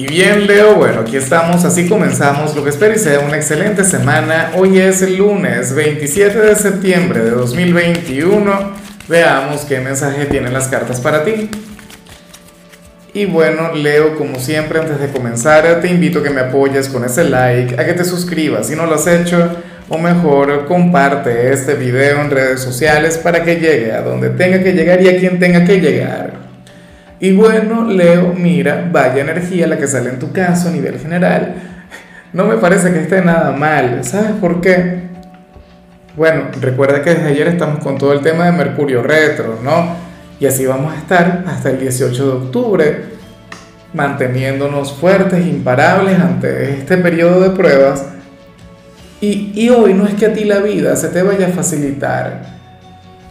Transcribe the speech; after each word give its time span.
Y 0.00 0.06
bien, 0.06 0.46
Leo, 0.46 0.76
bueno, 0.76 1.00
aquí 1.00 1.16
estamos, 1.16 1.64
así 1.64 1.88
comenzamos 1.88 2.54
lo 2.54 2.62
que 2.62 2.70
espero 2.70 2.94
y 2.94 2.98
sea 3.00 3.18
una 3.18 3.34
excelente 3.34 3.82
semana. 3.82 4.52
Hoy 4.54 4.78
es 4.78 5.02
el 5.02 5.16
lunes 5.16 5.74
27 5.74 6.38
de 6.38 6.54
septiembre 6.54 7.20
de 7.24 7.30
2021. 7.32 8.74
Veamos 9.08 9.62
qué 9.62 9.80
mensaje 9.80 10.26
tienen 10.26 10.52
las 10.52 10.68
cartas 10.68 11.00
para 11.00 11.24
ti. 11.24 11.50
Y 13.12 13.26
bueno, 13.26 13.74
Leo, 13.74 14.16
como 14.16 14.38
siempre, 14.38 14.78
antes 14.78 15.00
de 15.00 15.08
comenzar, 15.08 15.80
te 15.80 15.88
invito 15.88 16.20
a 16.20 16.22
que 16.22 16.30
me 16.30 16.42
apoyes 16.42 16.88
con 16.88 17.04
ese 17.04 17.24
like, 17.24 17.74
a 17.74 17.84
que 17.84 17.94
te 17.94 18.04
suscribas 18.04 18.68
si 18.68 18.76
no 18.76 18.86
lo 18.86 18.94
has 18.94 19.06
hecho, 19.08 19.50
o 19.88 19.98
mejor, 19.98 20.66
comparte 20.66 21.52
este 21.52 21.74
video 21.74 22.20
en 22.20 22.30
redes 22.30 22.60
sociales 22.60 23.18
para 23.18 23.42
que 23.42 23.56
llegue 23.56 23.90
a 23.90 24.02
donde 24.02 24.30
tenga 24.30 24.62
que 24.62 24.74
llegar 24.74 25.02
y 25.02 25.08
a 25.08 25.18
quien 25.18 25.40
tenga 25.40 25.64
que 25.64 25.80
llegar. 25.80 26.47
Y 27.20 27.32
bueno, 27.32 27.84
Leo, 27.84 28.32
mira, 28.32 28.88
vaya 28.92 29.22
energía 29.22 29.66
la 29.66 29.76
que 29.76 29.88
sale 29.88 30.10
en 30.10 30.18
tu 30.18 30.30
caso 30.32 30.68
a 30.68 30.72
nivel 30.72 30.98
general. 30.98 31.54
No 32.32 32.44
me 32.44 32.56
parece 32.56 32.92
que 32.92 33.00
esté 33.00 33.22
nada 33.22 33.50
mal. 33.52 34.04
¿Sabes 34.04 34.32
por 34.40 34.60
qué? 34.60 35.08
Bueno, 36.16 36.44
recuerda 36.60 37.02
que 37.02 37.10
desde 37.10 37.28
ayer 37.28 37.48
estamos 37.48 37.82
con 37.82 37.98
todo 37.98 38.12
el 38.12 38.20
tema 38.20 38.46
de 38.46 38.52
Mercurio 38.52 39.02
retro, 39.02 39.58
¿no? 39.62 39.96
Y 40.38 40.46
así 40.46 40.64
vamos 40.66 40.94
a 40.94 40.98
estar 40.98 41.44
hasta 41.46 41.70
el 41.70 41.80
18 41.80 42.24
de 42.24 42.32
octubre, 42.46 43.04
manteniéndonos 43.94 44.92
fuertes, 44.92 45.44
imparables 45.44 46.20
ante 46.20 46.74
este 46.74 46.98
periodo 46.98 47.40
de 47.40 47.50
pruebas. 47.50 48.04
Y, 49.20 49.52
y 49.56 49.70
hoy 49.70 49.94
no 49.94 50.06
es 50.06 50.14
que 50.14 50.26
a 50.26 50.32
ti 50.32 50.44
la 50.44 50.58
vida 50.58 50.94
se 50.94 51.08
te 51.08 51.22
vaya 51.22 51.48
a 51.48 51.50
facilitar. 51.50 52.42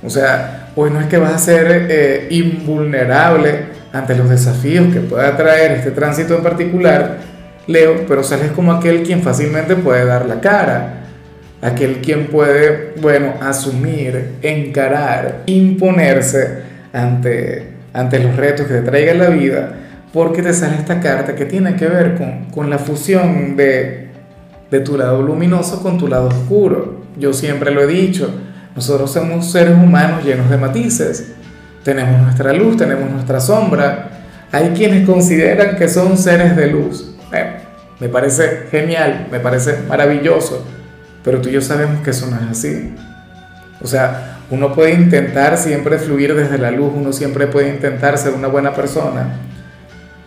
O 0.03 0.09
sea, 0.09 0.69
hoy 0.75 0.89
no 0.89 0.99
es 0.99 1.07
que 1.07 1.17
vas 1.17 1.33
a 1.33 1.37
ser 1.37 1.87
eh, 1.89 2.27
invulnerable 2.31 3.76
ante 3.93 4.15
los 4.15 4.29
desafíos 4.29 4.93
que 4.93 4.99
pueda 4.99 5.35
traer 5.35 5.71
este 5.71 5.91
tránsito 5.91 6.35
en 6.35 6.43
particular, 6.43 7.17
Leo, 7.67 8.05
pero 8.07 8.23
sales 8.23 8.51
como 8.51 8.71
aquel 8.71 9.03
quien 9.03 9.21
fácilmente 9.21 9.75
puede 9.75 10.05
dar 10.05 10.25
la 10.25 10.39
cara, 10.39 11.03
aquel 11.61 11.97
quien 12.01 12.27
puede, 12.27 12.93
bueno, 13.01 13.33
asumir, 13.41 14.35
encarar, 14.41 15.43
imponerse 15.45 16.59
ante, 16.93 17.67
ante 17.93 18.19
los 18.19 18.35
retos 18.35 18.67
que 18.67 18.75
te 18.75 18.81
traiga 18.81 19.13
la 19.13 19.29
vida, 19.29 19.73
porque 20.13 20.41
te 20.41 20.53
sale 20.53 20.77
esta 20.77 20.99
carta 20.99 21.35
que 21.35 21.45
tiene 21.45 21.75
que 21.75 21.87
ver 21.87 22.15
con, 22.15 22.45
con 22.45 22.69
la 22.69 22.79
fusión 22.79 23.57
de, 23.57 24.07
de 24.71 24.79
tu 24.79 24.97
lado 24.97 25.21
luminoso 25.21 25.81
con 25.81 25.97
tu 25.97 26.07
lado 26.07 26.27
oscuro. 26.27 27.01
Yo 27.17 27.33
siempre 27.33 27.71
lo 27.71 27.81
he 27.81 27.87
dicho, 27.87 28.29
nosotros 28.75 29.11
somos 29.11 29.51
seres 29.51 29.73
humanos 29.73 30.23
llenos 30.23 30.49
de 30.49 30.57
matices 30.57 31.33
tenemos 31.87 32.21
nuestra 32.21 32.51
luz, 32.51 32.75
tenemos 32.75 33.09
nuestra 33.09 33.39
sombra. 33.39 34.09
Hay 34.51 34.71
quienes 34.71 35.05
consideran 35.05 35.77
que 35.77 35.87
son 35.87 36.17
seres 36.17 36.57
de 36.57 36.67
luz. 36.67 37.15
me 38.01 38.09
parece 38.09 38.67
genial, 38.69 39.27
me 39.31 39.39
parece 39.39 39.77
maravilloso, 39.87 40.65
pero 41.23 41.39
tú 41.39 41.47
y 41.47 41.53
yo 41.53 41.61
sabemos 41.61 42.01
que 42.01 42.09
eso 42.09 42.27
no 42.29 42.35
es 42.35 42.51
así. 42.51 42.93
O 43.81 43.87
sea, 43.87 44.39
uno 44.51 44.73
puede 44.73 44.95
intentar 44.95 45.57
siempre 45.57 45.97
fluir 45.97 46.35
desde 46.35 46.57
la 46.57 46.71
luz, 46.71 46.91
uno 46.93 47.13
siempre 47.13 47.47
puede 47.47 47.69
intentar 47.69 48.17
ser 48.17 48.33
una 48.33 48.49
buena 48.49 48.73
persona. 48.73 49.37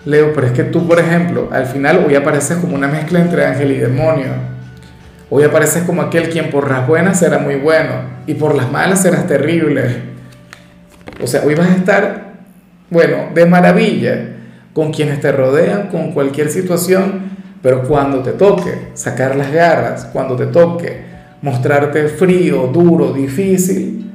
Leo, 0.07 0.33
pero 0.33 0.47
es 0.47 0.55
que 0.55 0.65
tú, 0.65 0.89
por 0.89 0.99
ejemplo, 0.99 1.51
al 1.53 1.67
final 1.67 2.07
hoy 2.07 2.15
apareces 2.15 2.57
como 2.57 2.75
una 2.75 2.89
mezcla 2.89 3.19
entre 3.19 3.45
ángel 3.45 3.73
y 3.73 3.77
demonio. 3.77 4.33
Hoy 5.29 5.45
apareces 5.45 5.83
como 5.83 6.01
aquel 6.01 6.31
quien 6.31 6.49
por 6.49 6.71
las 6.71 6.87
buenas 6.87 7.19
será 7.19 7.37
muy 7.37 7.57
bueno 7.57 7.97
y 8.27 8.33
por 8.33 8.55
las 8.55 8.73
malas 8.73 9.03
serás 9.03 9.27
terrible. 9.27 10.10
O 11.23 11.27
sea, 11.27 11.43
hoy 11.45 11.55
vas 11.55 11.69
a 11.69 11.77
estar, 11.77 12.33
bueno, 12.91 13.29
de 13.35 13.47
maravilla 13.47 14.37
con 14.73 14.93
quienes 14.93 15.21
te 15.21 15.33
rodean, 15.33 15.89
con 15.89 16.13
cualquier 16.13 16.51
situación, 16.51 17.31
pero 17.63 17.83
cuando 17.83 18.21
te 18.21 18.33
toque 18.33 18.91
sacar 18.95 19.37
las 19.37 19.53
garras, 19.53 20.07
cuando 20.13 20.37
te 20.37 20.47
toque 20.47 21.05
mostrarte 21.43 22.09
frío, 22.09 22.69
duro, 22.69 23.13
difícil, 23.13 24.11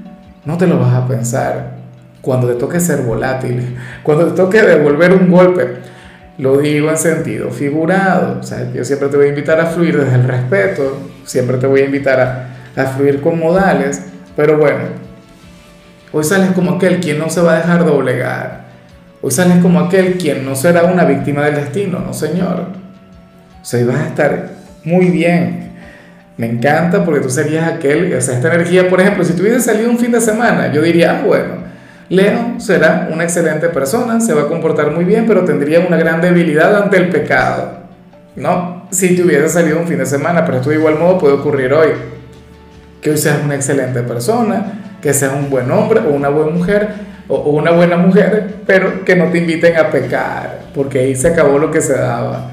no 0.46 0.58
te 0.58 0.68
lo 0.68 0.80
vas 0.80 0.94
a 0.94 1.08
pensar. 1.08 1.76
Cuando 2.22 2.48
te 2.48 2.56
toque 2.56 2.80
ser 2.80 3.02
volátil, 3.02 3.78
cuando 4.04 4.28
te 4.28 4.32
toque 4.32 4.62
devolver 4.62 5.14
un 5.14 5.30
golpe, 5.30 5.68
lo 6.38 6.58
digo 6.58 6.90
en 6.90 6.98
sentido 6.98 7.52
figurado. 7.52 8.40
O 8.40 8.44
sea, 8.44 8.72
yo 8.74 8.84
siempre 8.84 9.10
te 9.10 9.18
voy 9.18 9.28
a 9.28 9.30
invitar 9.30 9.60
a 9.60 9.68
fluir 9.68 9.98
desde 9.98 10.16
el 10.16 10.24
respeto, 10.24 10.98
siempre 11.24 11.58
te 11.58 11.68
voy 11.68 11.82
a 11.82 11.86
invitar 11.86 12.20
a, 12.20 12.82
a 12.82 12.86
fluir 12.88 13.22
con 13.22 13.40
modales, 13.40 14.02
pero 14.36 14.58
bueno, 14.58 15.05
Hoy 16.18 16.24
sales 16.24 16.52
como 16.52 16.76
aquel 16.76 17.02
quien 17.02 17.20
no 17.20 17.30
se 17.30 17.42
va 17.42 17.56
a 17.56 17.58
dejar 17.58 17.84
doblegar. 17.84 18.62
Hoy 19.22 19.32
sales 19.32 19.58
como 19.58 19.82
aquel 19.82 20.14
quien 20.14 20.46
no 20.46 20.56
será 20.56 20.86
una 20.86 21.04
víctima 21.04 21.44
del 21.44 21.56
destino, 21.56 22.00
no 22.00 22.14
señor. 22.14 22.68
O 23.62 23.66
sea, 23.66 23.86
vas 23.86 23.98
a 23.98 24.08
estar 24.08 24.50
muy 24.86 25.08
bien. 25.08 25.74
Me 26.38 26.50
encanta 26.50 27.04
porque 27.04 27.20
tú 27.20 27.30
serías 27.30 27.70
aquel, 27.70 28.14
o 28.14 28.22
sea, 28.22 28.36
esta 28.36 28.48
energía, 28.48 28.88
por 28.88 29.02
ejemplo, 29.02 29.26
si 29.26 29.34
tú 29.34 29.42
hubieses 29.42 29.66
salido 29.66 29.92
un 29.92 30.00
fin 30.00 30.14
de 30.14 30.22
semana, 30.22 30.72
yo 30.72 30.82
diría, 30.82 31.20
ah, 31.20 31.24
bueno, 31.26 31.56
Leo 32.08 32.62
será 32.62 33.10
una 33.12 33.26
excelente 33.26 33.68
persona, 33.68 34.22
se 34.22 34.34
va 34.34 34.44
a 34.44 34.48
comportar 34.48 34.92
muy 34.92 35.04
bien, 35.04 35.26
pero 35.28 35.44
tendría 35.44 35.82
una 35.82 35.98
gran 35.98 36.22
debilidad 36.22 36.82
ante 36.82 36.96
el 36.96 37.10
pecado. 37.10 37.80
¿No? 38.38 38.88
Si 38.90 39.18
te 39.18 39.22
hubiese 39.22 39.50
salido 39.50 39.80
un 39.82 39.86
fin 39.86 39.98
de 39.98 40.06
semana, 40.06 40.46
pero 40.46 40.60
esto 40.60 40.70
de 40.70 40.78
igual 40.78 40.98
modo 40.98 41.18
puede 41.18 41.34
ocurrir 41.34 41.74
hoy. 41.74 41.90
Que 43.02 43.10
hoy 43.10 43.18
seas 43.18 43.44
una 43.44 43.56
excelente 43.56 44.02
persona, 44.02 44.85
que 45.06 45.14
seas 45.14 45.34
un 45.34 45.52
buen 45.52 45.70
hombre 45.70 46.00
o 46.00 46.10
una 46.10 46.30
buena 46.30 46.52
mujer 46.52 46.90
o, 47.28 47.52
una 47.52 47.70
buena 47.70 47.96
mujer, 47.96 48.56
pero 48.66 49.06
que 49.06 49.16
no 49.16 49.26
te 49.26 49.38
inviten 49.38 49.78
a 49.78 49.92
pecar, 49.92 50.62
porque 50.74 50.98
ahí 50.98 51.16
se 51.16 51.28
acabó 51.28 51.60
lo 51.60 51.70
que 51.70 51.80
se 51.80 51.94
daba. 51.94 52.50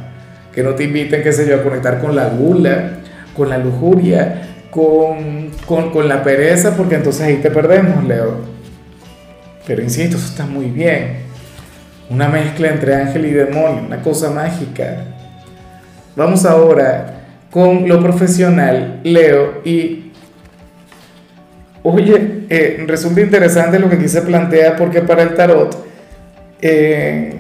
Que 0.53 0.63
no 0.63 0.75
te 0.75 0.85
inviten, 0.85 1.23
qué 1.23 1.33
sé 1.33 1.49
yo, 1.49 1.57
a 1.57 1.63
conectar 1.63 1.99
con 1.99 2.15
la 2.15 2.29
gula, 2.29 2.99
con 3.35 3.49
la 3.49 3.57
lujuria, 3.57 4.51
con, 4.71 5.51
con, 5.65 5.93
con 5.93 6.07
la 6.11 6.23
pereza, 6.23 6.77
porque 6.77 6.97
entonces 6.97 7.23
ahí 7.23 7.37
te 7.37 7.51
perdemos, 7.51 8.05
Leo. 8.05 8.43
Pero 9.67 9.81
insisto, 9.81 10.19
eso 10.19 10.27
está 10.27 10.45
muy 10.45 10.67
bien. 10.67 11.21
Una 12.11 12.29
mezcla 12.29 12.69
entre 12.69 12.97
ángel 12.97 13.25
y 13.25 13.31
demonio, 13.31 13.83
una 13.87 14.03
cosa 14.03 14.29
mágica. 14.29 15.05
Vamos 16.17 16.45
ahora 16.45 17.15
con 17.51 17.89
lo 17.89 17.99
profesional, 18.03 19.01
Leo, 19.05 19.63
y 19.65 20.12
Oye, 21.85 22.45
eh, 22.49 22.85
resulta 22.87 23.21
interesante 23.21 23.79
lo 23.79 23.89
que 23.89 23.97
aquí 23.97 24.09
se 24.09 24.23
plantea 24.23 24.77
porque 24.77 25.01
para 25.03 25.23
el 25.23 25.35
tarot 25.35 25.85
eh, 26.61 27.35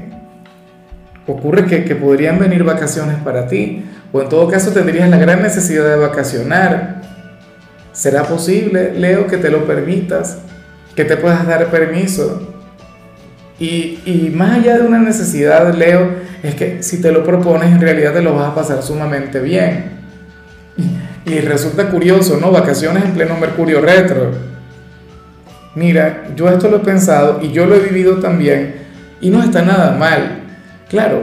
ocurre 1.26 1.66
que, 1.66 1.94
podrían 1.94 2.40
venir 2.40 2.64
vacaciones 2.64 3.16
para 3.18 3.46
ti 3.46 3.84
o 4.10 4.20
en 4.20 4.28
todo 4.28 4.48
caso 4.48 4.72
tendrías 4.72 5.08
la 5.08 5.18
gran 5.18 5.42
necesidad 5.42 5.88
de 5.88 5.96
vacacionar. 5.96 7.02
¿Será 7.92 8.24
posible, 8.24 8.92
Leo, 8.94 9.26
que 9.26 9.36
te 9.36 9.48
lo 9.50 9.64
permitas? 9.64 10.38
Que 10.96 11.04
te 11.04 11.16
puedas 11.16 11.46
dar 11.46 11.70
permiso. 11.70 12.48
Y, 13.60 14.00
y 14.04 14.32
más 14.34 14.58
allá 14.58 14.78
de 14.78 14.86
una 14.86 14.98
necesidad, 14.98 15.72
Leo, 15.72 16.16
es 16.42 16.56
que 16.56 16.82
si 16.82 17.00
te 17.00 17.12
lo 17.12 17.22
propones 17.22 17.70
en 17.70 17.80
realidad 17.80 18.12
te 18.12 18.22
lo 18.22 18.34
vas 18.34 18.48
a 18.50 18.54
pasar 18.54 18.82
sumamente 18.82 19.38
bien. 19.40 19.92
Y 21.24 21.38
resulta 21.40 21.88
curioso, 21.88 22.38
¿no? 22.40 22.50
Vacaciones 22.50 23.04
en 23.04 23.12
pleno 23.12 23.36
Mercurio 23.36 23.80
retro. 23.80 24.32
Mira, 25.74 26.24
yo 26.36 26.48
esto 26.48 26.68
lo 26.68 26.78
he 26.78 26.80
pensado 26.80 27.38
y 27.40 27.52
yo 27.52 27.66
lo 27.66 27.76
he 27.76 27.80
vivido 27.80 28.18
también 28.18 28.74
y 29.20 29.30
no 29.30 29.42
está 29.42 29.62
nada 29.62 29.96
mal. 29.96 30.40
Claro, 30.88 31.22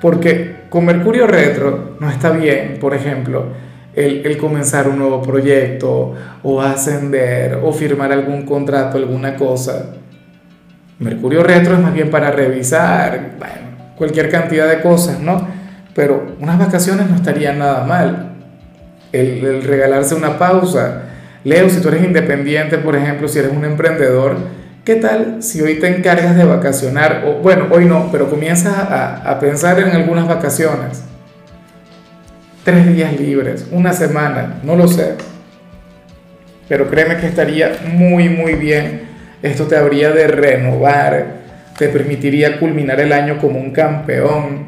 porque 0.00 0.60
con 0.70 0.86
Mercurio 0.86 1.26
retro 1.26 1.96
no 1.98 2.08
está 2.08 2.30
bien, 2.30 2.78
por 2.80 2.94
ejemplo, 2.94 3.46
el, 3.94 4.38
comenzar 4.38 4.88
un 4.88 4.98
nuevo 4.98 5.20
proyecto 5.20 6.14
o 6.42 6.62
ascender 6.62 7.58
o 7.62 7.72
firmar 7.72 8.12
algún 8.12 8.46
contrato, 8.46 8.96
alguna 8.96 9.36
cosa. 9.36 9.96
Mercurio 11.00 11.42
retro 11.42 11.74
es 11.74 11.80
más 11.80 11.92
bien 11.92 12.08
para 12.08 12.30
revisar, 12.30 13.32
bueno, 13.38 13.94
cualquier 13.96 14.30
cantidad 14.30 14.68
de 14.68 14.80
cosas, 14.80 15.18
¿no? 15.20 15.46
Pero 15.94 16.36
unas 16.40 16.58
vacaciones 16.58 17.10
no 17.10 17.16
estarían 17.16 17.58
nada 17.58 17.84
mal 17.84 18.29
el, 19.12 19.62
regalarse 19.62 20.14
una 20.14 20.38
pausa. 20.38 21.02
Leo, 21.44 21.68
si 21.68 21.80
tú 21.80 21.88
eres 21.88 22.04
independiente, 22.04 22.78
por 22.78 22.96
ejemplo, 22.96 23.28
si 23.28 23.38
eres 23.38 23.52
un 23.52 23.64
emprendedor, 23.64 24.36
¿qué 24.84 24.96
tal 24.96 25.42
si 25.42 25.62
hoy 25.62 25.78
te 25.78 25.88
encargas 25.88 26.36
de 26.36 26.44
vacacionar? 26.44 27.24
O, 27.26 27.42
bueno, 27.42 27.68
hoy 27.70 27.86
no, 27.86 28.10
pero 28.12 28.28
comienzas 28.28 28.76
a, 28.76 29.16
a 29.16 29.40
pensar 29.40 29.80
en 29.80 29.90
algunas 29.90 30.28
vacaciones. 30.28 31.02
Tres 32.64 32.94
días 32.94 33.18
libres, 33.18 33.66
una 33.70 33.92
semana, 33.92 34.60
no 34.62 34.76
lo 34.76 34.86
sé. 34.86 35.14
Pero 36.68 36.88
créeme 36.88 37.16
que 37.16 37.26
estaría 37.26 37.78
muy, 37.92 38.28
muy 38.28 38.54
bien. 38.54 39.02
Esto 39.42 39.64
te 39.64 39.76
habría 39.76 40.10
de 40.12 40.28
renovar, 40.28 41.40
te 41.78 41.88
permitiría 41.88 42.60
culminar 42.60 43.00
el 43.00 43.12
año 43.12 43.38
como 43.38 43.58
un 43.58 43.72
campeón. 43.72 44.66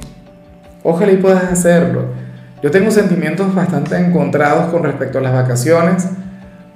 Ojalá 0.83 1.13
y 1.13 1.17
puedas 1.19 1.45
hacerlo. 1.45 2.22
Yo 2.63 2.71
tengo 2.71 2.93
sentimientos 2.93 3.53
bastante 3.57 3.97
encontrados 3.97 4.71
con 4.71 4.85
respecto 4.85 5.19
a 5.19 5.21
las 5.21 5.33
vacaciones, 5.33 6.07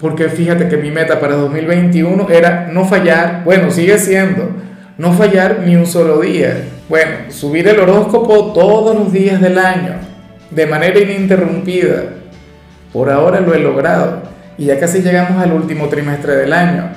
porque 0.00 0.28
fíjate 0.28 0.66
que 0.66 0.76
mi 0.76 0.90
meta 0.90 1.20
para 1.20 1.36
2021 1.36 2.28
era 2.28 2.68
no 2.72 2.84
fallar, 2.84 3.42
bueno, 3.44 3.70
sigue 3.70 3.96
siendo, 3.96 4.50
no 4.98 5.12
fallar 5.12 5.60
ni 5.64 5.76
un 5.76 5.86
solo 5.86 6.20
día. 6.20 6.64
Bueno, 6.88 7.12
subir 7.28 7.68
el 7.68 7.78
horóscopo 7.78 8.52
todos 8.52 8.96
los 8.96 9.12
días 9.12 9.40
del 9.40 9.58
año, 9.58 9.94
de 10.50 10.66
manera 10.66 10.98
ininterrumpida. 10.98 12.02
Por 12.92 13.08
ahora 13.08 13.38
lo 13.38 13.54
he 13.54 13.60
logrado 13.60 14.22
y 14.58 14.64
ya 14.64 14.80
casi 14.80 15.02
llegamos 15.02 15.40
al 15.40 15.52
último 15.52 15.86
trimestre 15.86 16.34
del 16.34 16.52
año. 16.52 16.88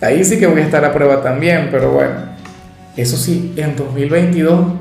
Ahí 0.00 0.24
sí 0.24 0.38
que 0.38 0.46
voy 0.46 0.62
a 0.62 0.64
estar 0.64 0.82
a 0.82 0.94
prueba 0.94 1.22
también, 1.22 1.68
pero 1.70 1.92
bueno, 1.92 2.14
eso 2.96 3.18
sí, 3.18 3.52
en 3.58 3.76
2022 3.76 4.79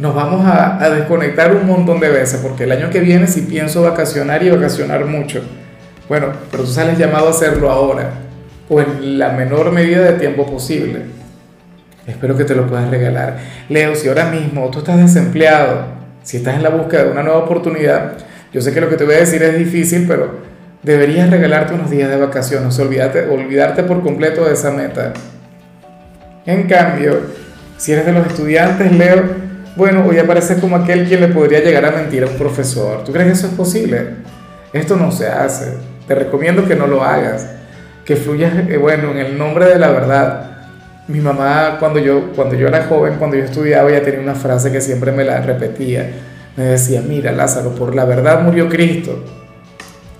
nos 0.00 0.14
vamos 0.14 0.46
a, 0.46 0.88
desconectar 0.88 1.54
un 1.54 1.66
montón 1.66 2.00
de 2.00 2.08
veces, 2.08 2.40
porque 2.42 2.64
el 2.64 2.72
año 2.72 2.88
que 2.88 3.00
viene 3.00 3.26
sí 3.26 3.42
pienso 3.42 3.82
vacacionar 3.82 4.42
y 4.42 4.48
vacacionar 4.48 5.04
mucho. 5.04 5.42
Bueno, 6.08 6.28
pero 6.50 6.64
tú 6.64 6.70
sales 6.70 6.98
llamado 6.98 7.26
a 7.26 7.30
hacerlo 7.30 7.70
ahora, 7.70 8.10
o 8.70 8.80
en 8.80 9.18
la 9.18 9.32
menor 9.32 9.72
medida 9.72 10.00
de 10.00 10.14
tiempo 10.14 10.50
posible. 10.50 11.02
Espero 12.06 12.34
que 12.34 12.44
te 12.44 12.54
lo 12.54 12.66
puedas 12.66 12.88
regalar. 12.88 13.36
Leo, 13.68 13.94
si 13.94 14.08
ahora 14.08 14.30
mismo 14.30 14.70
tú 14.70 14.78
estás 14.78 14.96
desempleado, 14.96 15.84
si 16.22 16.38
estás 16.38 16.56
en 16.56 16.62
la 16.62 16.70
búsqueda 16.70 17.04
de 17.04 17.10
una 17.10 17.22
nueva 17.22 17.40
oportunidad, 17.40 18.14
yo 18.54 18.62
sé 18.62 18.72
que 18.72 18.80
lo 18.80 18.88
que 18.88 18.96
te 18.96 19.04
voy 19.04 19.16
a 19.16 19.18
decir 19.18 19.42
es 19.42 19.58
difícil, 19.58 20.06
pero 20.08 20.38
deberías 20.82 21.28
regalarte 21.28 21.74
unos 21.74 21.90
días 21.90 22.08
de 22.08 22.16
vacaciones, 22.16 22.78
olvidarte, 22.78 23.28
olvidarte 23.28 23.82
por 23.82 24.02
completo 24.02 24.46
de 24.46 24.54
esa 24.54 24.70
meta. 24.70 25.12
En 26.46 26.66
cambio, 26.66 27.20
si 27.76 27.92
eres 27.92 28.06
de 28.06 28.12
los 28.12 28.26
estudiantes, 28.26 28.90
Leo, 28.92 29.49
bueno, 29.76 30.04
hoy 30.06 30.18
aparece 30.18 30.58
como 30.58 30.76
aquel 30.76 31.06
quien 31.06 31.20
le 31.20 31.28
podría 31.28 31.60
llegar 31.60 31.84
a 31.84 31.92
mentir 31.92 32.24
a 32.24 32.26
un 32.26 32.36
profesor. 32.36 33.04
¿Tú 33.04 33.12
crees 33.12 33.28
que 33.28 33.32
eso 33.34 33.46
es 33.46 33.54
posible? 33.54 34.06
Esto 34.72 34.96
no 34.96 35.12
se 35.12 35.28
hace. 35.28 35.74
Te 36.06 36.14
recomiendo 36.14 36.66
que 36.66 36.74
no 36.74 36.86
lo 36.86 37.04
hagas. 37.04 37.46
Que 38.04 38.16
fluyas, 38.16 38.52
eh, 38.68 38.76
bueno, 38.76 39.12
en 39.12 39.18
el 39.18 39.38
nombre 39.38 39.66
de 39.66 39.78
la 39.78 39.90
verdad. 39.90 40.46
Mi 41.06 41.20
mamá, 41.20 41.76
cuando 41.78 41.98
yo, 42.00 42.32
cuando 42.34 42.54
yo 42.56 42.68
era 42.68 42.84
joven, 42.84 43.14
cuando 43.18 43.36
yo 43.36 43.44
estudiaba, 43.44 43.88
ella 43.90 44.02
tenía 44.02 44.20
una 44.20 44.34
frase 44.34 44.72
que 44.72 44.80
siempre 44.80 45.12
me 45.12 45.24
la 45.24 45.40
repetía. 45.40 46.10
Me 46.56 46.64
decía, 46.64 47.00
mira 47.00 47.32
Lázaro, 47.32 47.74
por 47.74 47.94
la 47.94 48.04
verdad 48.04 48.42
murió 48.42 48.68
Cristo. 48.68 49.24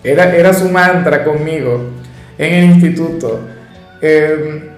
Era, 0.03 0.35
era 0.35 0.53
su 0.53 0.69
mantra 0.69 1.25
conmigo 1.25 1.91
en 2.39 2.55
el 2.55 2.65
instituto. 2.67 3.41
Eh, 4.01 4.70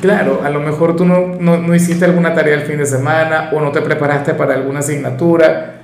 Claro, 0.00 0.42
a 0.44 0.50
lo 0.50 0.60
mejor 0.60 0.96
tú 0.96 1.04
no, 1.04 1.36
no, 1.38 1.74
hiciste 1.74 2.04
alguna 2.04 2.34
tarea 2.34 2.54
el 2.54 2.62
fin 2.62 2.78
de 2.78 2.86
semana 2.86 3.50
o 3.52 3.60
no 3.60 3.70
te 3.70 3.80
preparaste 3.80 4.34
para 4.34 4.54
alguna 4.54 4.80
asignatura 4.80 5.76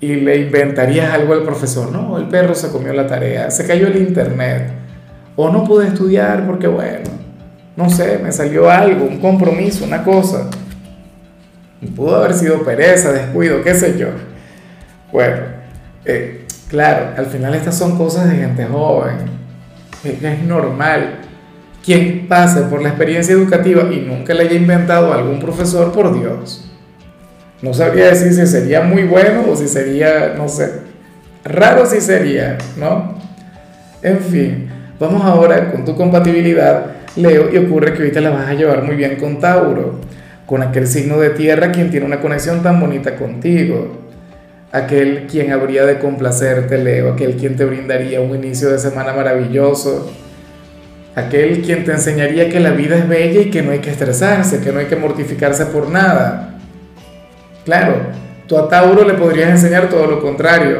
y 0.00 0.14
le 0.14 0.36
inventarías 0.38 1.12
algo 1.12 1.34
al 1.34 1.42
profesor. 1.42 1.92
No, 1.92 2.18
el 2.18 2.24
perro 2.24 2.54
se 2.54 2.70
comió 2.70 2.92
la 2.92 3.06
tarea, 3.06 3.50
se 3.50 3.66
cayó 3.66 3.86
el 3.86 3.96
internet 3.96 4.72
o 5.36 5.50
no 5.50 5.64
pude 5.64 5.88
estudiar 5.88 6.46
porque, 6.46 6.66
bueno, 6.66 7.10
no 7.76 7.88
sé, 7.90 8.18
me 8.18 8.32
salió 8.32 8.70
algo, 8.70 9.04
un 9.04 9.20
compromiso, 9.20 9.84
una 9.84 10.02
cosa. 10.02 10.48
Pudo 11.94 12.16
haber 12.16 12.34
sido 12.34 12.62
pereza, 12.62 13.12
descuido, 13.12 13.62
qué 13.62 13.74
sé 13.74 13.96
yo. 13.98 14.08
Bueno, 15.12 15.36
eh, 16.04 16.46
claro, 16.68 17.14
al 17.16 17.26
final 17.26 17.54
estas 17.54 17.76
son 17.76 17.96
cosas 17.96 18.28
de 18.28 18.36
gente 18.36 18.66
joven. 18.66 19.16
Es 20.04 20.42
normal 20.42 21.29
quien 21.84 22.26
pase 22.28 22.62
por 22.62 22.82
la 22.82 22.90
experiencia 22.90 23.34
educativa 23.34 23.88
y 23.90 24.00
nunca 24.00 24.34
le 24.34 24.42
haya 24.42 24.54
inventado 24.54 25.12
a 25.12 25.16
algún 25.16 25.38
profesor, 25.38 25.92
por 25.92 26.18
Dios. 26.18 26.66
No 27.62 27.74
sabría 27.74 28.06
decir 28.08 28.32
si 28.32 28.46
sería 28.46 28.82
muy 28.82 29.04
bueno 29.04 29.44
o 29.50 29.56
si 29.56 29.68
sería, 29.68 30.34
no 30.36 30.48
sé, 30.48 30.70
raro 31.44 31.86
si 31.86 32.00
sería, 32.00 32.58
¿no? 32.76 33.18
En 34.02 34.18
fin, 34.18 34.68
vamos 34.98 35.22
ahora 35.22 35.70
con 35.70 35.84
tu 35.84 35.94
compatibilidad, 35.94 36.86
Leo, 37.16 37.52
y 37.52 37.58
ocurre 37.58 37.92
que 37.92 37.98
ahorita 37.98 38.20
la 38.20 38.30
vas 38.30 38.48
a 38.48 38.54
llevar 38.54 38.82
muy 38.82 38.96
bien 38.96 39.16
con 39.16 39.40
Tauro, 39.40 40.00
con 40.46 40.62
aquel 40.62 40.86
signo 40.86 41.18
de 41.18 41.30
tierra 41.30 41.70
quien 41.70 41.90
tiene 41.90 42.06
una 42.06 42.20
conexión 42.20 42.62
tan 42.62 42.80
bonita 42.80 43.16
contigo, 43.16 43.98
aquel 44.72 45.26
quien 45.26 45.52
habría 45.52 45.84
de 45.84 45.98
complacerte, 45.98 46.78
Leo, 46.78 47.12
aquel 47.12 47.36
quien 47.36 47.56
te 47.56 47.64
brindaría 47.64 48.20
un 48.20 48.34
inicio 48.34 48.70
de 48.70 48.78
semana 48.78 49.12
maravilloso 49.12 50.10
aquel 51.14 51.62
quien 51.62 51.84
te 51.84 51.92
enseñaría 51.92 52.48
que 52.48 52.60
la 52.60 52.70
vida 52.70 52.96
es 52.96 53.08
bella 53.08 53.40
y 53.40 53.50
que 53.50 53.62
no 53.62 53.72
hay 53.72 53.80
que 53.80 53.90
estresarse, 53.90 54.60
que 54.60 54.72
no 54.72 54.78
hay 54.78 54.86
que 54.86 54.96
mortificarse 54.96 55.66
por 55.66 55.88
nada. 55.88 56.58
Claro, 57.64 57.94
tú 58.46 58.56
a 58.56 58.68
Tauro 58.68 59.04
le 59.04 59.14
podrías 59.14 59.50
enseñar 59.50 59.88
todo 59.88 60.06
lo 60.06 60.20
contrario. 60.20 60.78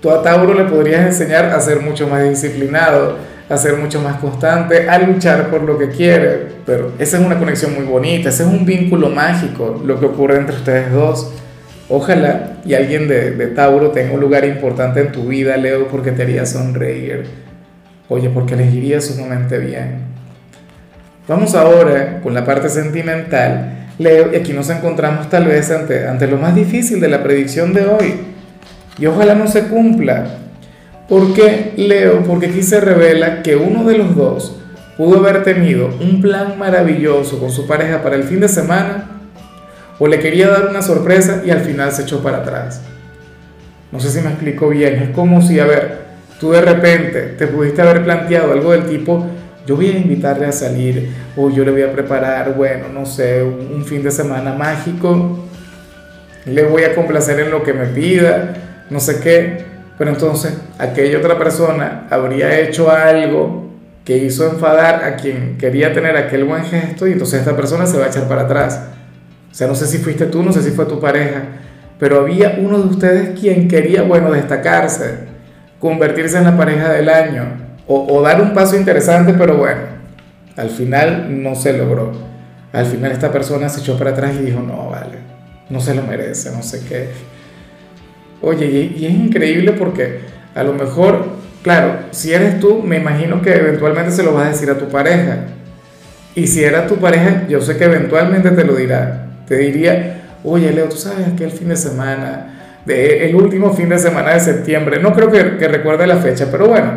Tú 0.00 0.10
a 0.10 0.22
Tauro 0.22 0.54
le 0.54 0.64
podrías 0.64 1.06
enseñar 1.06 1.46
a 1.46 1.60
ser 1.60 1.80
mucho 1.80 2.06
más 2.06 2.28
disciplinado, 2.28 3.16
a 3.48 3.56
ser 3.56 3.76
mucho 3.76 4.00
más 4.00 4.16
constante, 4.16 4.88
a 4.88 4.98
luchar 4.98 5.48
por 5.48 5.62
lo 5.62 5.78
que 5.78 5.88
quiere. 5.88 6.48
Pero 6.66 6.92
esa 6.98 7.18
es 7.18 7.24
una 7.24 7.38
conexión 7.38 7.74
muy 7.74 7.84
bonita, 7.84 8.28
ese 8.28 8.42
es 8.42 8.48
un 8.48 8.66
vínculo 8.66 9.08
mágico, 9.08 9.80
lo 9.84 9.98
que 9.98 10.06
ocurre 10.06 10.36
entre 10.36 10.56
ustedes 10.56 10.92
dos. 10.92 11.32
Ojalá 11.88 12.58
y 12.64 12.74
alguien 12.74 13.08
de, 13.08 13.32
de 13.32 13.46
Tauro 13.48 13.90
tenga 13.90 14.14
un 14.14 14.20
lugar 14.20 14.44
importante 14.44 15.00
en 15.00 15.12
tu 15.12 15.26
vida, 15.26 15.56
Leo, 15.56 15.88
porque 15.88 16.12
te 16.12 16.22
haría 16.22 16.46
sonreír 16.46 17.24
Oye, 18.08 18.28
porque 18.30 18.56
les 18.56 18.72
iría 18.72 19.00
sumamente 19.00 19.58
bien. 19.58 20.14
Vamos 21.26 21.54
ahora 21.54 22.20
con 22.22 22.34
la 22.34 22.44
parte 22.44 22.68
sentimental. 22.68 23.88
Leo, 23.98 24.32
y 24.32 24.36
aquí 24.36 24.52
nos 24.52 24.68
encontramos 24.70 25.30
tal 25.30 25.46
vez 25.46 25.70
ante, 25.70 26.06
ante 26.06 26.26
lo 26.26 26.36
más 26.36 26.54
difícil 26.54 27.00
de 27.00 27.08
la 27.08 27.22
predicción 27.22 27.72
de 27.72 27.86
hoy. 27.86 28.14
Y 28.98 29.06
ojalá 29.06 29.34
no 29.34 29.46
se 29.46 29.68
cumpla. 29.68 30.26
¿Por 31.08 31.32
qué, 31.32 31.72
Leo? 31.76 32.22
Porque 32.24 32.46
aquí 32.46 32.62
se 32.62 32.80
revela 32.80 33.42
que 33.42 33.56
uno 33.56 33.84
de 33.84 33.98
los 33.98 34.14
dos 34.14 34.60
pudo 34.96 35.18
haber 35.18 35.42
tenido 35.42 35.90
un 36.00 36.20
plan 36.20 36.58
maravilloso 36.58 37.38
con 37.38 37.50
su 37.50 37.66
pareja 37.66 38.02
para 38.02 38.16
el 38.16 38.24
fin 38.24 38.40
de 38.40 38.48
semana 38.48 39.10
o 39.98 40.06
le 40.06 40.18
quería 40.18 40.48
dar 40.48 40.68
una 40.68 40.82
sorpresa 40.82 41.42
y 41.44 41.50
al 41.50 41.60
final 41.60 41.92
se 41.92 42.02
echó 42.02 42.22
para 42.22 42.38
atrás. 42.38 42.82
No 43.92 44.00
sé 44.00 44.10
si 44.10 44.20
me 44.20 44.30
explico 44.30 44.68
bien. 44.68 44.94
Es 44.94 45.10
como 45.10 45.40
si, 45.40 45.58
a 45.60 45.66
ver, 45.66 46.03
tú 46.38 46.52
de 46.52 46.60
repente 46.60 47.20
te 47.38 47.46
pudiste 47.46 47.82
haber 47.82 48.04
planteado 48.04 48.52
algo 48.52 48.72
del 48.72 48.86
tipo, 48.86 49.26
yo 49.66 49.76
voy 49.76 49.88
a 49.88 49.98
invitarle 49.98 50.46
a 50.46 50.52
salir 50.52 51.10
o 51.36 51.50
yo 51.50 51.64
le 51.64 51.70
voy 51.70 51.82
a 51.82 51.92
preparar, 51.92 52.54
bueno, 52.54 52.86
no 52.92 53.06
sé, 53.06 53.42
un, 53.42 53.84
fin 53.84 54.02
de 54.02 54.10
semana 54.10 54.52
mágico, 54.52 55.46
le 56.44 56.64
voy 56.64 56.84
a 56.84 56.94
complacer 56.94 57.40
en 57.40 57.50
lo 57.50 57.62
que 57.62 57.72
me 57.72 57.86
pida, 57.86 58.54
no 58.90 59.00
sé 59.00 59.20
qué, 59.20 59.64
pero 59.96 60.10
entonces 60.10 60.54
aquella 60.78 61.18
otra 61.18 61.38
persona 61.38 62.06
habría 62.10 62.58
hecho 62.60 62.90
algo 62.90 63.70
que 64.04 64.18
hizo 64.18 64.46
enfadar 64.46 65.02
a 65.04 65.16
quien 65.16 65.56
quería 65.56 65.94
tener 65.94 66.16
aquel 66.16 66.44
buen 66.44 66.64
gesto 66.64 67.06
y 67.06 67.12
entonces 67.12 67.40
esta 67.40 67.56
persona 67.56 67.86
se 67.86 67.96
va 67.96 68.04
a 68.04 68.08
echar 68.08 68.28
para 68.28 68.42
atrás. 68.42 68.88
O 69.50 69.54
sea, 69.54 69.66
no 69.66 69.74
sé 69.74 69.86
si 69.86 69.98
fuiste 69.98 70.26
tú, 70.26 70.42
no 70.42 70.52
sé 70.52 70.62
si 70.62 70.72
fue 70.72 70.84
tu 70.84 71.00
pareja, 71.00 71.42
pero 71.98 72.20
había 72.20 72.58
uno 72.58 72.80
de 72.80 72.88
ustedes 72.88 73.38
quien 73.38 73.66
quería, 73.66 74.02
bueno, 74.02 74.30
destacarse 74.32 75.33
convertirse 75.84 76.38
en 76.38 76.44
la 76.44 76.56
pareja 76.56 76.90
del 76.94 77.10
año 77.10 77.44
o, 77.86 78.22
dar 78.22 78.40
un 78.40 78.54
paso 78.54 78.74
interesante, 78.74 79.34
pero 79.34 79.58
bueno, 79.58 79.82
al 80.56 80.70
final 80.70 81.42
no 81.42 81.54
se 81.54 81.74
logró. 81.74 82.10
Al 82.72 82.86
final 82.86 83.12
esta 83.12 83.30
persona 83.30 83.68
se 83.68 83.80
echó 83.80 83.98
para 83.98 84.12
atrás 84.12 84.32
y 84.40 84.46
dijo, 84.46 84.60
no, 84.60 84.88
vale, 84.88 85.18
no 85.68 85.80
se 85.80 85.94
lo 85.94 86.02
merece, 86.02 86.50
no 86.52 86.62
sé 86.62 86.86
qué. 86.88 87.10
Oye, 88.40 88.64
y, 88.96 89.04
es 89.04 89.12
increíble 89.12 89.72
porque 89.72 90.20
a 90.54 90.62
lo 90.62 90.72
mejor, 90.72 91.26
claro, 91.62 91.98
si 92.12 92.32
eres 92.32 92.60
tú, 92.60 92.82
me 92.82 92.96
imagino 92.96 93.42
que 93.42 93.54
eventualmente 93.54 94.10
se 94.10 94.22
lo 94.22 94.32
vas 94.32 94.46
a 94.46 94.50
decir 94.52 94.70
a 94.70 94.78
tu 94.78 94.88
pareja. 94.88 95.48
Y 96.34 96.46
si 96.46 96.64
era 96.64 96.86
tu 96.86 96.96
pareja, 96.96 97.46
yo 97.46 97.60
sé 97.60 97.76
que 97.76 97.84
eventualmente 97.84 98.52
te 98.52 98.64
lo 98.64 98.74
dirá. 98.74 99.26
Te 99.46 99.58
diría, 99.58 100.22
oye, 100.44 100.72
Leo, 100.72 100.88
tú 100.88 100.96
sabes 100.96 101.26
que 101.36 101.44
el 101.44 101.50
fin 101.50 101.68
de 101.68 101.76
semana 101.76 102.54
de 102.84 103.28
el 103.28 103.34
último 103.34 103.72
fin 103.72 103.88
de 103.88 103.98
semana 103.98 104.34
de 104.34 104.40
septiembre. 104.40 105.00
No 105.00 105.12
creo 105.12 105.30
que, 105.30 105.68
recuerde 105.68 106.06
la 106.06 106.16
fecha, 106.16 106.48
pero 106.50 106.68
bueno, 106.68 106.92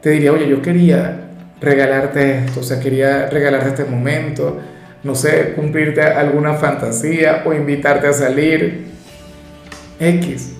te 0.00 0.10
diría, 0.10 0.32
oye, 0.32 0.48
yo 0.48 0.62
quería 0.62 1.28
regalarte 1.60 2.38
esto, 2.44 2.60
o 2.60 2.62
sea, 2.62 2.80
quería 2.80 3.28
regalarte 3.28 3.68
este 3.68 3.84
momento, 3.84 4.58
no 5.02 5.14
sé, 5.14 5.52
cumplirte 5.54 6.02
alguna 6.02 6.54
fantasía 6.54 7.42
o 7.44 7.52
invitarte 7.52 8.06
a 8.06 8.12
salir, 8.12 8.86
X. 9.98 10.54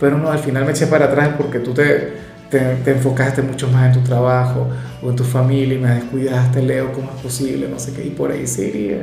Pero 0.00 0.16
no, 0.16 0.30
al 0.30 0.38
final 0.38 0.64
me 0.64 0.70
eché 0.70 0.86
para 0.86 1.06
atrás 1.06 1.30
porque 1.36 1.58
tú 1.58 1.74
te, 1.74 2.12
te, 2.50 2.58
te 2.84 2.92
enfocaste 2.92 3.42
mucho 3.42 3.68
más 3.68 3.86
en 3.86 4.00
tu 4.00 4.08
trabajo 4.08 4.68
o 5.02 5.10
en 5.10 5.16
tu 5.16 5.24
familia 5.24 5.74
y 5.74 5.78
me 5.78 5.90
descuidaste, 5.90 6.62
Leo, 6.62 6.92
como 6.92 7.10
es 7.10 7.20
posible, 7.20 7.68
no 7.68 7.78
sé 7.78 7.92
qué, 7.92 8.04
y 8.04 8.10
por 8.10 8.30
ahí 8.30 8.46
se 8.46 8.68
iría. 8.68 9.00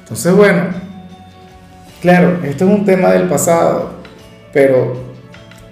Entonces, 0.00 0.32
bueno, 0.32 0.66
claro, 2.00 2.38
esto 2.44 2.64
es 2.64 2.70
un 2.70 2.84
tema 2.84 3.10
del 3.10 3.28
pasado, 3.28 3.95
pero 4.56 4.94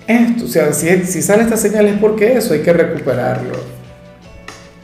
esto, 0.06 0.44
o 0.44 0.46
sea, 0.46 0.70
si, 0.74 1.22
sale 1.22 1.44
esta 1.44 1.56
señal 1.56 1.86
es 1.86 1.96
porque 1.96 2.36
eso 2.36 2.52
hay 2.52 2.60
que 2.60 2.70
recuperarlo. 2.70 3.54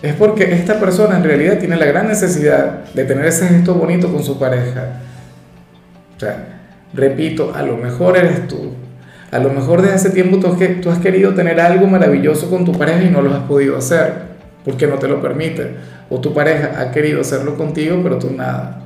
Es 0.00 0.14
porque 0.14 0.54
esta 0.54 0.80
persona 0.80 1.18
en 1.18 1.22
realidad 1.24 1.58
tiene 1.58 1.76
la 1.76 1.84
gran 1.84 2.08
necesidad 2.08 2.84
de 2.94 3.04
tener 3.04 3.26
ese 3.26 3.46
gesto 3.48 3.74
bonito 3.74 4.10
con 4.10 4.24
su 4.24 4.38
pareja. 4.38 5.02
O 6.16 6.18
sea, 6.18 6.62
repito, 6.94 7.52
a 7.54 7.60
lo 7.60 7.76
mejor 7.76 8.16
eres 8.16 8.48
tú. 8.48 8.72
A 9.30 9.38
lo 9.38 9.50
mejor 9.50 9.82
desde 9.82 9.96
hace 9.96 10.08
tiempo 10.08 10.38
tú 10.38 10.90
has 10.90 10.98
querido 11.00 11.34
tener 11.34 11.60
algo 11.60 11.86
maravilloso 11.86 12.48
con 12.48 12.64
tu 12.64 12.72
pareja 12.72 13.02
y 13.02 13.10
no 13.10 13.20
lo 13.20 13.34
has 13.34 13.42
podido 13.42 13.76
hacer 13.76 14.14
porque 14.64 14.86
no 14.86 14.94
te 14.94 15.08
lo 15.08 15.20
permite. 15.20 15.72
O 16.08 16.22
tu 16.22 16.32
pareja 16.32 16.80
ha 16.80 16.90
querido 16.90 17.20
hacerlo 17.20 17.54
contigo, 17.54 18.00
pero 18.02 18.18
tú 18.18 18.30
nada. 18.30 18.80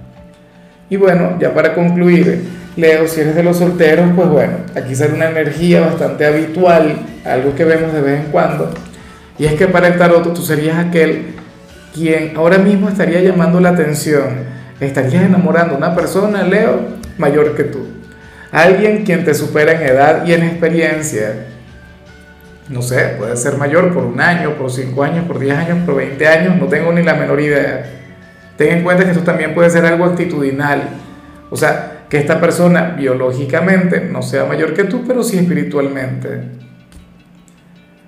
Y 0.91 0.97
bueno, 0.97 1.39
ya 1.39 1.55
para 1.55 1.73
concluir, 1.73 2.64
Leo, 2.77 3.07
si 3.07 3.21
eres 3.21 3.37
de 3.37 3.43
los 3.45 3.59
solteros, 3.59 4.11
pues 4.17 4.29
bueno, 4.29 4.55
aquí 4.75 4.95
sale 4.95 5.15
una 5.15 5.31
energía 5.31 5.81
bastante 5.81 6.27
habitual, 6.27 6.97
algo 7.25 7.55
que 7.55 7.65
vemos 7.65 7.93
de 7.93 8.01
vez 8.01 8.25
en 8.25 8.33
cuando, 8.33 8.75
y 9.39 9.47
es 9.47 9.55
que 9.55 9.69
para 9.69 9.89
el 9.89 9.99
tarot 9.99 10.35
tú 10.35 10.43
serías 10.43 10.79
aquel 10.79 11.35
quien 11.95 12.37
ahora 12.37 12.59
mismo 12.59 12.89
estaría 12.89 13.21
llamando 13.21 13.61
la 13.61 13.71
atención, 13.71 14.39
estarías 14.81 15.23
enamorando 15.23 15.75
a 15.75 15.79
una 15.79 15.95
persona, 15.95 16.43
Leo, 16.43 16.81
mayor 17.17 17.55
que 17.55 17.63
tú, 17.65 17.87
alguien 18.51 19.05
quien 19.05 19.25
te 19.25 19.35
supera 19.35 19.73
en 19.73 19.83
edad 19.83 20.27
y 20.27 20.33
en 20.33 20.43
experiencia, 20.43 21.47
no 22.69 22.83
sé, 22.83 23.15
puede 23.19 23.37
ser 23.37 23.57
mayor 23.57 23.95
por 23.95 24.05
un 24.05 24.21
año, 24.21 24.55
por 24.55 24.73
cinco 24.73 25.05
años, 25.05 25.27
por 25.27 25.39
diez 25.39 25.57
años, 25.57 25.79
por 25.87 25.95
veinte 25.95 26.27
años, 26.27 26.57
no 26.57 26.67
tengo 26.67 26.93
ni 26.93 27.03
la 27.03 27.15
menor 27.15 27.41
idea. 27.41 27.85
Ten 28.57 28.79
en 28.79 28.83
cuenta 28.83 29.05
que 29.05 29.11
esto 29.11 29.23
también 29.23 29.55
puede 29.55 29.71
ser 29.71 29.85
algo 29.85 30.05
actitudinal, 30.05 30.83
o 31.51 31.57
sea, 31.57 31.94
que 32.15 32.21
esta 32.21 32.41
persona 32.41 32.95
biológicamente 32.97 34.01
no 34.01 34.23
sea 34.23 34.45
mayor 34.45 34.73
que 34.73 34.85
tú, 34.85 35.03
pero 35.05 35.25
sí 35.25 35.37
espiritualmente. 35.37 36.43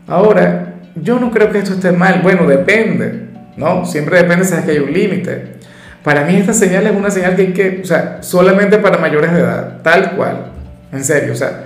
Ahora, 0.06 0.74
yo 0.94 1.18
no 1.18 1.32
creo 1.32 1.50
que 1.50 1.58
esto 1.58 1.72
esté 1.72 1.90
mal, 1.90 2.20
bueno, 2.22 2.46
depende, 2.46 3.30
¿no? 3.56 3.84
Siempre 3.84 4.18
depende, 4.18 4.44
sabes 4.44 4.64
que 4.64 4.70
hay 4.70 4.78
un 4.78 4.92
límite. 4.92 5.56
Para 6.04 6.24
mí 6.24 6.36
esta 6.36 6.52
señal 6.52 6.86
es 6.86 6.94
una 6.94 7.10
señal 7.10 7.34
que 7.34 7.42
hay 7.42 7.52
que, 7.52 7.80
o 7.82 7.84
sea, 7.84 8.18
solamente 8.20 8.78
para 8.78 8.96
mayores 8.98 9.32
de 9.32 9.40
edad, 9.40 9.82
tal 9.82 10.12
cual, 10.12 10.52
en 10.92 11.02
serio, 11.02 11.32
o 11.32 11.36
sea, 11.36 11.64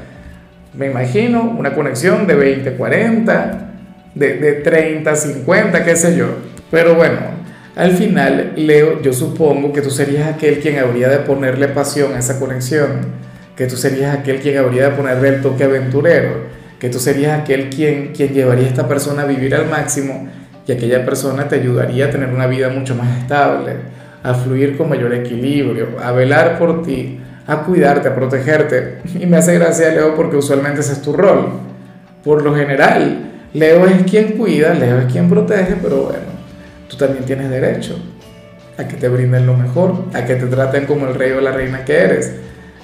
me 0.72 0.86
imagino 0.86 1.42
una 1.42 1.74
conexión 1.74 2.26
de 2.26 2.36
20, 2.36 2.72
40, 2.72 3.58
de, 4.14 4.38
de 4.38 4.52
30, 4.54 5.14
50, 5.14 5.84
qué 5.84 5.94
sé 5.94 6.16
yo. 6.16 6.38
Pero 6.70 6.94
bueno, 6.94 7.18
al 7.80 7.92
final, 7.92 8.52
Leo, 8.56 9.00
yo 9.00 9.14
supongo 9.14 9.72
que 9.72 9.80
tú 9.80 9.88
serías 9.88 10.28
aquel 10.28 10.58
quien 10.58 10.78
habría 10.78 11.08
de 11.08 11.16
ponerle 11.20 11.66
pasión 11.68 12.12
a 12.14 12.18
esa 12.18 12.38
conexión, 12.38 13.00
que 13.56 13.66
tú 13.66 13.78
serías 13.78 14.14
aquel 14.14 14.40
quien 14.40 14.58
habría 14.58 14.90
de 14.90 14.96
ponerle 14.96 15.28
el 15.30 15.40
toque 15.40 15.64
aventurero, 15.64 16.44
que 16.78 16.90
tú 16.90 16.98
serías 16.98 17.40
aquel 17.40 17.70
quien, 17.70 18.12
quien 18.12 18.34
llevaría 18.34 18.66
a 18.66 18.68
esta 18.68 18.86
persona 18.86 19.22
a 19.22 19.24
vivir 19.24 19.54
al 19.54 19.66
máximo 19.66 20.28
y 20.66 20.72
aquella 20.72 21.06
persona 21.06 21.48
te 21.48 21.54
ayudaría 21.54 22.04
a 22.04 22.10
tener 22.10 22.28
una 22.28 22.46
vida 22.46 22.68
mucho 22.68 22.94
más 22.94 23.18
estable, 23.18 23.76
a 24.22 24.34
fluir 24.34 24.76
con 24.76 24.90
mayor 24.90 25.14
equilibrio, 25.14 25.96
a 26.04 26.12
velar 26.12 26.58
por 26.58 26.82
ti, 26.82 27.18
a 27.46 27.62
cuidarte, 27.62 28.08
a 28.08 28.14
protegerte. 28.14 28.98
Y 29.18 29.24
me 29.24 29.38
hace 29.38 29.54
gracia, 29.54 29.88
Leo, 29.88 30.14
porque 30.14 30.36
usualmente 30.36 30.80
ese 30.80 30.92
es 30.92 31.00
tu 31.00 31.14
rol. 31.14 31.48
Por 32.22 32.42
lo 32.42 32.54
general, 32.54 33.30
Leo 33.54 33.86
es 33.86 34.02
quien 34.02 34.36
cuida, 34.36 34.74
Leo 34.74 34.98
es 34.98 35.10
quien 35.10 35.30
protege, 35.30 35.76
pero 35.82 36.02
bueno, 36.02 36.29
tú 36.90 36.96
también 36.96 37.24
tienes 37.24 37.48
derecho 37.48 37.98
a 38.76 38.86
que 38.86 38.96
te 38.96 39.08
brinden 39.08 39.46
lo 39.46 39.56
mejor, 39.56 40.04
a 40.12 40.24
que 40.24 40.34
te 40.34 40.46
traten 40.46 40.86
como 40.86 41.06
el 41.06 41.14
rey 41.14 41.32
o 41.32 41.40
la 41.40 41.52
reina 41.52 41.84
que 41.84 41.96
eres. 41.96 42.32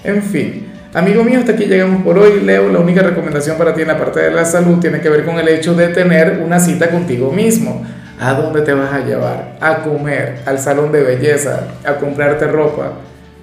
En 0.05 0.23
fin, 0.23 0.69
amigo 0.95 1.25
mío, 1.25 1.41
hasta 1.41 1.53
aquí 1.53 1.65
llegamos 1.65 2.03
por 2.03 2.19
hoy. 2.19 2.41
Leo, 2.41 2.71
la 2.71 2.79
única 2.79 3.03
recomendación 3.03 3.59
para 3.59 3.75
ti 3.75 3.83
en 3.83 3.89
la 3.89 3.99
parte 3.99 4.21
de 4.21 4.31
la 4.31 4.45
salud 4.45 4.79
tiene 4.79 5.01
que 5.01 5.09
ver 5.09 5.25
con 5.25 5.39
el 5.39 5.49
hecho 5.49 5.75
de 5.75 5.89
tener 5.89 6.43
una 6.45 6.61
cita 6.61 6.89
contigo 6.91 7.33
mismo. 7.33 7.85
¿A 8.21 8.33
dónde 8.33 8.63
te 8.63 8.73
vas 8.73 8.93
a 8.95 9.05
llevar? 9.05 9.59
A 9.61 9.83
comer, 9.83 10.39
al 10.47 10.59
salón 10.59 10.93
de 10.93 11.03
belleza, 11.03 11.69
a 11.85 11.97
comprarte 11.97 12.47
ropa 12.47 12.93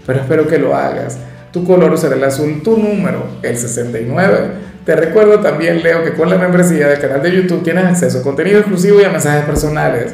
pero 0.05 0.20
espero 0.20 0.48
que 0.48 0.58
lo 0.58 0.75
hagas. 0.75 1.17
Tu 1.51 1.63
color 1.65 1.98
será 1.98 2.15
el 2.15 2.24
azul, 2.24 2.62
tu 2.63 2.77
número, 2.77 3.25
el 3.41 3.58
69. 3.58 4.38
Te 4.86 4.96
recuerdo 4.96 5.39
también, 5.39 5.82
Leo, 5.82 6.03
que 6.03 6.13
con 6.13 6.29
la 6.29 6.38
membresía 6.38 6.88
del 6.88 7.00
canal 7.00 7.22
de 7.22 7.32
YouTube 7.32 7.63
tienes 7.63 7.86
acceso 7.86 8.20
a 8.20 8.24
contenido 8.24 8.60
exclusivo 8.60 9.00
y 9.00 9.03
a 9.03 9.10
mensajes 9.10 9.46
personales. 9.46 10.13